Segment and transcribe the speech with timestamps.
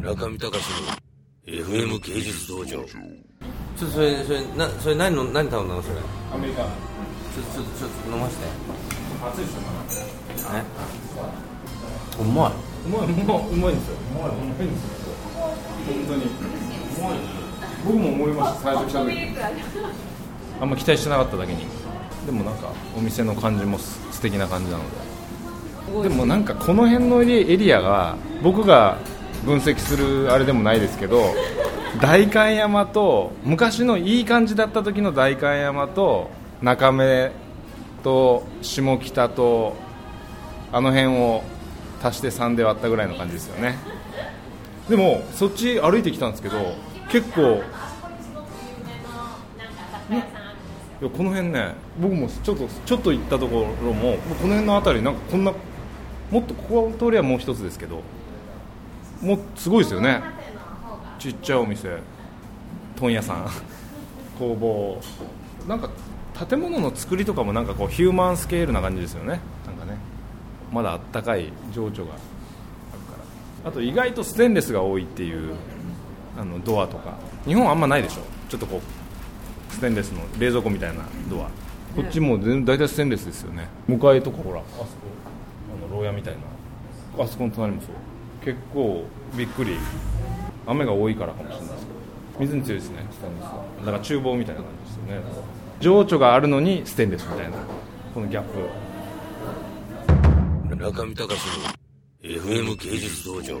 [0.00, 2.66] 中見隆の FM 芸術道場。
[2.66, 2.86] ちょっ
[3.78, 5.96] とそれそれなそれ何の何頼んだのそれ？
[6.32, 6.62] アメリカ。
[6.62, 8.46] ンちょちょちょっと飲ませて。
[9.22, 10.64] 熱いっすよね
[12.18, 12.52] うまい。
[12.86, 13.96] うまいうまいうまいんですよ。
[14.10, 15.00] うまいうまいんですよ。
[15.86, 16.22] 本当に。
[17.84, 19.10] 僕も思いました最初来た時。
[20.62, 21.66] あんま期待してなかっただけに。
[22.24, 24.84] でもなんかお店の感じもす素敵な感じなの
[26.02, 26.08] で。
[26.08, 28.96] でもなんかこの辺のエリアが僕が
[29.44, 31.34] 分析するあれでもないですけど
[32.00, 36.30] 代官山と昔のいい感じだった時の代官山と
[36.62, 37.32] 中目
[38.02, 39.76] と下北と
[40.72, 41.42] あの辺を
[42.02, 43.76] 足して3で割ったぐらいの感じですよね。
[44.88, 46.74] でもそっち歩いてきたんですけど
[47.10, 47.62] 結構
[51.00, 55.52] いやこの辺ね僕もちょっとちょっと行ったところもこの辺の辺りなんかこんな
[56.30, 58.02] もっとここ通りはもう一つですけど
[59.20, 60.22] もすごいですよね。
[61.18, 61.98] ちっちゃいお店。
[62.96, 63.48] 問屋さん。
[64.38, 65.00] 工房。
[65.68, 65.90] なんか
[66.48, 69.40] 建物の作りとかもなんかこうヒューマンスケールな感じですよね。
[69.66, 69.98] なんかね。
[70.72, 71.92] まだあったかい情緒が。
[71.92, 72.06] あるか
[73.64, 73.70] ら。
[73.70, 75.54] あと意外とステンレスが多いっていう
[76.38, 77.14] あのドアとか。
[77.44, 78.22] 日本あんまないでしょ。
[78.48, 81.50] ちょっとこうステンレスの冷蔵庫みたいなドア。
[81.94, 83.68] こっちも全大体ステンレスですよね。
[83.86, 84.86] 向かいとかほらあそこ。
[85.88, 87.24] あの牢屋みたいな。
[87.24, 87.90] あそこの隣もそう。
[88.44, 89.04] 結構
[89.36, 89.76] びっくり。
[90.66, 91.98] 雨が多いからかもしれないですけど。
[92.40, 93.64] 水に強いですねステンレスは。
[93.80, 95.22] だから厨房みたいな感じですよね。
[95.80, 97.56] 情緒があるのにステンレスみたいな。
[98.14, 98.58] このギャップ
[100.76, 101.64] 中見隆の
[102.22, 103.60] FM 芸術道場。